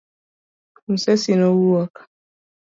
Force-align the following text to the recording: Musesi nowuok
Musesi 0.87 1.31
nowuok 1.39 1.93